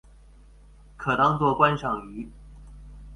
[0.97, 2.27] 可当作观赏鱼。